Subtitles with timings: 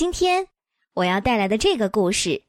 [0.00, 0.48] 今天
[0.94, 2.42] 我要带来的这个故事，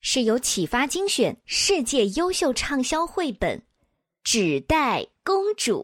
[0.00, 3.56] 是由启发精选世界优秀畅销绘本
[4.24, 5.80] 《纸袋公主》，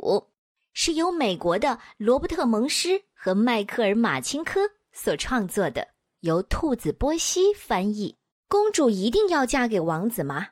[0.72, 5.86] 是由美国的罗伯特·蒙施和迈克尔·马钦科所创作的，
[6.18, 8.18] 由兔子波西翻译。
[8.48, 10.48] 公主一定要嫁给王子吗？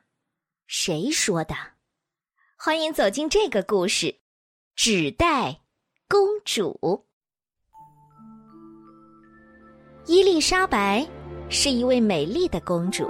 [0.65, 1.53] 谁说的？
[2.55, 4.07] 欢迎走进这个故事，
[4.77, 5.59] 《纸袋
[6.07, 6.79] 公主》。
[10.05, 11.07] 伊丽莎白
[11.47, 13.09] 是一位美丽的公主，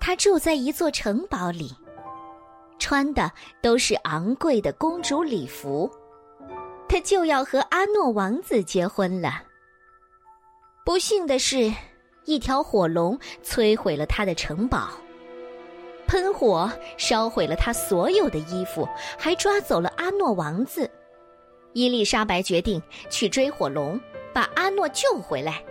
[0.00, 1.70] 她住在一座城堡里，
[2.76, 3.30] 穿的
[3.62, 5.88] 都是昂贵的公主礼服。
[6.88, 9.44] 她就要和阿诺王子结婚了。
[10.84, 11.72] 不幸的是，
[12.24, 14.88] 一条火龙摧毁了他的城堡，
[16.08, 20.90] 喷火烧毁了他所有的衣服，还抓走了阿诺王子。
[21.74, 24.00] 伊丽莎白决定去追火龙，
[24.34, 25.62] 把阿诺救回来。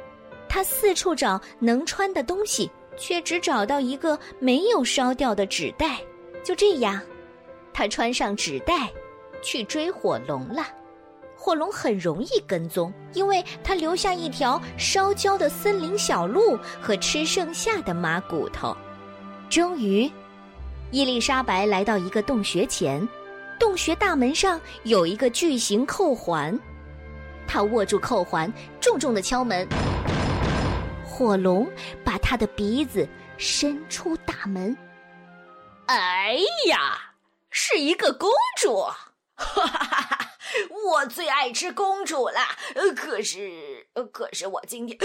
[0.54, 6.02] 他四处找能穿的东西，却只找到一个没有烧掉的纸袋。
[6.44, 7.02] 就这样，
[7.72, 8.92] 他穿上纸袋，
[9.42, 10.68] 去追火龙了。
[11.38, 18.76] 火龙很容易跟踪，因为他留下一条烧焦的森林小路和吃剩下的马骨头。
[19.50, 20.12] 终于，
[20.92, 23.08] 伊丽莎白来到一个洞穴前，
[23.58, 26.60] 洞穴大门上有一个巨型扣环。
[27.48, 29.66] 她握住扣环，重重的敲门。
[31.22, 31.72] 火龙
[32.04, 34.76] 把他的鼻子伸出大门。
[35.86, 36.36] 哎
[36.68, 37.14] 呀，
[37.52, 38.28] 是一个公
[38.58, 38.82] 主！
[39.36, 40.32] 哈哈哈哈！
[40.88, 42.40] 我最爱吃公主了。
[42.96, 44.98] 可是，可是我今天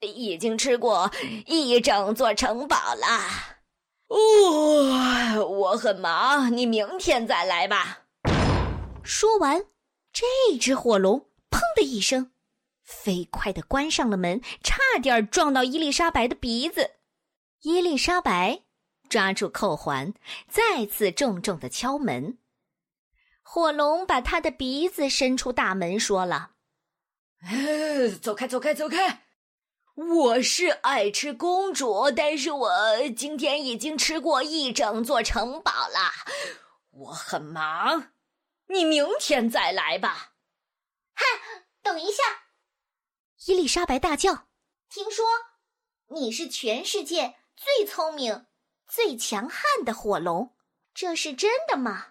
[0.00, 1.08] 已经吃过
[1.46, 3.06] 一整座城堡了。
[4.08, 8.00] 哦，我很忙，你明天再来吧。
[9.04, 9.62] 说完，
[10.12, 10.26] 这
[10.58, 12.32] 只火龙砰的一声。
[12.90, 16.96] 飞快的关上了门，差点撞到伊丽莎白的鼻子。
[17.60, 18.62] 伊丽莎白
[19.08, 20.12] 抓住扣环，
[20.48, 22.38] 再次重重的敲门。
[23.42, 26.52] 火龙把他的鼻子伸出大门，说了
[28.20, 29.24] ：“走开，走开，走开！
[29.94, 32.70] 我是爱吃公主，但是我
[33.16, 36.12] 今天已经吃过一整座城堡了。
[36.90, 38.12] 我很忙，
[38.68, 40.32] 你明天再来吧。”
[41.14, 41.24] 嗨，
[41.82, 42.22] 等一下！
[43.46, 44.48] 伊丽莎白大叫
[44.90, 45.24] ：“听说
[46.08, 48.46] 你是全世界最聪明、
[48.86, 50.54] 最强悍的火龙，
[50.92, 52.08] 这是真的吗？”“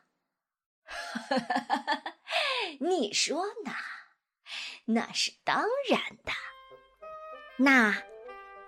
[2.82, 3.72] 你说呢？
[4.86, 6.32] 那是当然的。
[7.58, 8.02] 那，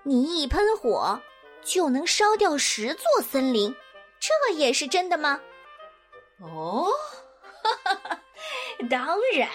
[0.04, 1.20] 你一喷火
[1.64, 3.76] 就能烧掉十座森林，
[4.20, 5.42] 这也是真的吗
[6.42, 6.88] ？”“哦，
[8.88, 9.50] 当然。”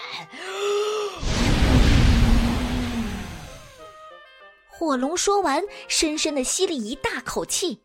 [4.79, 7.81] 火龙说完，深深的吸了一大口气，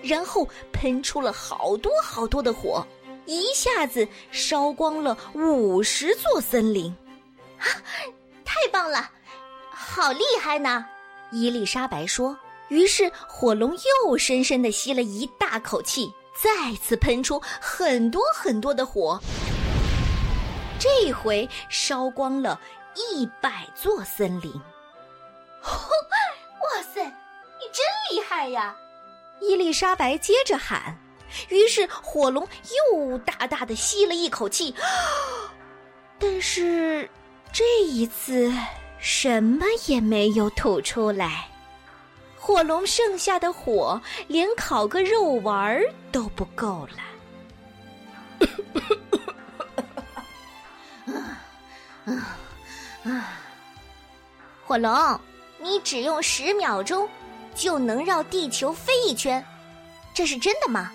[0.00, 2.86] 然后喷出了好多好多的火，
[3.24, 6.96] 一下子烧光了五十座森林。
[7.58, 7.66] 啊，
[8.44, 9.10] 太棒了，
[9.70, 10.86] 好厉害呢！
[11.32, 12.36] 伊丽莎白说。
[12.68, 19.20] 于是火龙又深深的吸了一大口气，再次喷出很多很多的火，
[20.78, 22.60] 这回烧光了
[22.94, 24.52] 一百座森林。
[26.74, 28.74] 哇塞，你真厉害呀！
[29.40, 30.98] 伊丽莎白接着喊。
[31.48, 32.48] 于是火龙
[32.92, 34.74] 又大大的吸了一口气，
[36.18, 37.10] 但是
[37.52, 38.50] 这一次
[38.98, 41.48] 什么也没有吐出来。
[42.38, 46.96] 火龙剩下的火连烤个肉丸都不够了。
[54.64, 55.20] 火龙。
[55.66, 57.08] 你只用十秒钟
[57.52, 59.44] 就能绕地球飞一圈，
[60.14, 60.92] 这是真的吗？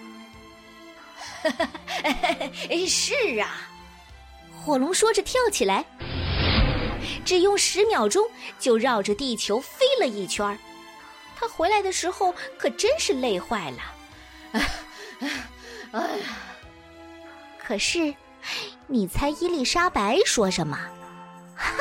[2.87, 3.67] 是啊，
[4.63, 5.83] 火龙说着跳起来，
[7.25, 8.25] 只用十秒钟
[8.59, 10.57] 就绕着地球飞了一圈
[11.35, 13.81] 他回来的时候可真是累坏了。
[15.91, 16.37] 哎呀！
[17.59, 18.15] 可是，
[18.87, 20.77] 你猜伊丽莎白说什么？
[21.57, 21.73] 哈，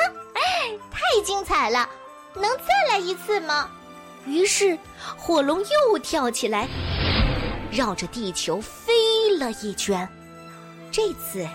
[0.91, 1.87] 太精彩了！
[2.33, 3.69] 能再来一次吗？
[4.25, 4.77] 于是
[5.17, 6.67] 火龙又跳起来，
[7.71, 8.93] 绕着地球飞
[9.37, 10.07] 了一圈。
[10.91, 11.47] 这次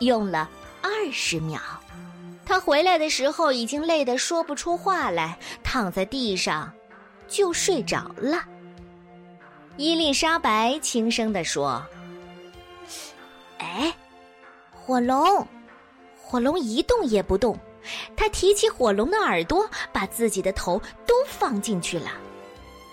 [0.00, 0.48] 用了
[0.80, 1.60] 二十秒。
[2.46, 6.72] 他回来的时候已经累得说不出话来，躺在地上
[7.28, 8.44] 就睡着了。
[9.76, 11.84] 伊丽莎白轻声地说
[13.58, 13.94] ：“哎，
[14.72, 15.46] 火龙，
[16.22, 17.58] 火龙一动也不动。”
[18.16, 22.10] 他提起火龙的耳朵，把自己的头都放进去了，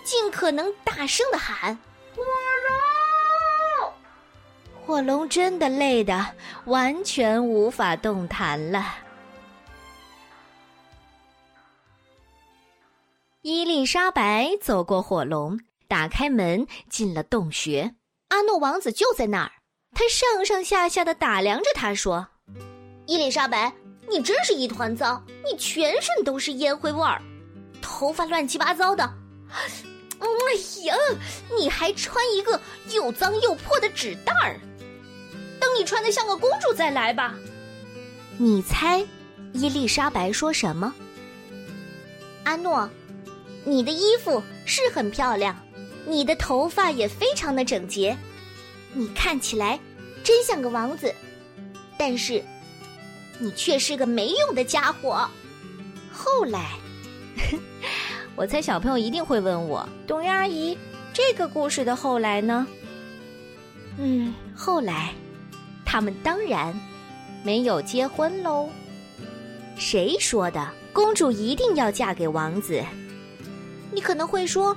[0.04, 1.78] 尽可能大声的喊
[2.16, 2.22] ：“火
[2.68, 3.92] 龙！”
[4.84, 6.26] 火龙真的累得
[6.64, 8.96] 完全无法动弹了。
[13.42, 15.58] 伊丽莎白走过火龙，
[15.88, 17.94] 打开门，进了洞穴。
[18.28, 19.52] 阿诺王子就在那儿，
[19.94, 22.28] 他上上下下的打量着他，说
[23.06, 23.72] ：“伊丽莎白，
[24.08, 27.20] 你真是一团糟，你全身都是烟灰味儿，
[27.80, 29.04] 头发乱七八糟的。
[29.52, 30.26] 哎
[30.84, 30.94] 呀，
[31.58, 32.60] 你还穿一个
[32.90, 34.60] 又脏又破的纸袋儿。
[35.60, 37.34] 等你穿的像个公主再来吧。”
[38.38, 39.04] 你猜，
[39.52, 40.92] 伊丽莎白说什么？
[42.44, 42.88] 阿诺。
[43.64, 45.56] 你的衣服是很漂亮，
[46.04, 48.16] 你的头发也非常的整洁，
[48.92, 49.78] 你看起来
[50.24, 51.14] 真像个王子，
[51.96, 52.42] 但是
[53.38, 55.28] 你却是个没用的家伙。
[56.12, 56.70] 后来，
[58.36, 60.76] 我猜小朋友一定会问我，董月阿姨，
[61.12, 62.66] 这个故事的后来呢？
[63.98, 65.12] 嗯，后来
[65.84, 66.74] 他们当然
[67.42, 68.68] 没有结婚喽。
[69.76, 70.68] 谁说的？
[70.92, 72.82] 公主一定要嫁给王子？
[73.90, 74.76] 你可能会说，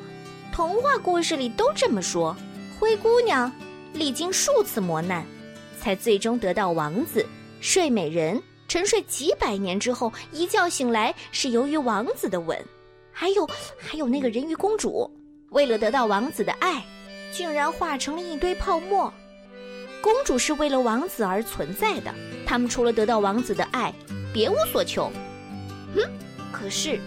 [0.51, 2.35] 童话故事里都这么说。
[2.79, 3.51] 灰姑娘
[3.93, 5.25] 历经数次磨难，
[5.79, 7.25] 才最终得到王子。
[7.65, 12.55] 睡美人沉睡几百年之后，一觉醒来是由于王子的吻。
[13.11, 15.09] 还有，还有那个人鱼公主，
[15.49, 16.85] 为了得到王子的爱，
[17.33, 19.11] 竟然化成了一堆泡沫。
[19.99, 22.13] 公主是为了王子而存在的，
[22.45, 23.91] 他们除了得到王子的爱，
[24.31, 25.11] 别无所求。
[25.95, 26.07] 哼，
[26.51, 26.99] 可是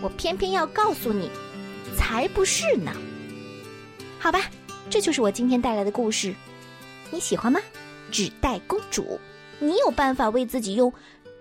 [0.00, 1.28] 我偏偏要告诉你。
[1.96, 2.92] 才不是呢！
[4.20, 4.48] 好吧，
[4.88, 6.32] 这就是我今天带来的故事，
[7.10, 7.60] 你喜欢吗？
[8.12, 9.18] 纸袋公主，
[9.58, 10.92] 你有办法为自己用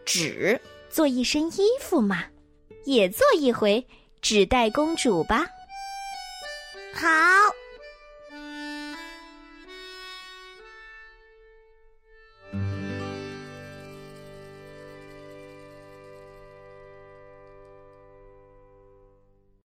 [0.05, 2.25] 纸做一身衣服吗？
[2.85, 3.87] 也做一回
[4.21, 5.45] 纸袋公主吧。
[6.93, 7.32] 好。